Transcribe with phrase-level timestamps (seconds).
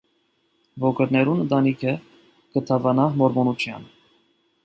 [0.87, 1.93] Ուոքրներուն ընտանիքը
[2.55, 3.87] կը դաւանայ մորմոնութեան։